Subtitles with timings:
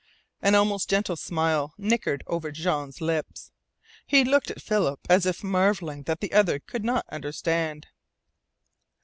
[0.41, 3.51] An almost gentle smile nickered over Jean's lips.
[4.07, 7.85] He looked at Philip as if marvelling that the other could not understand.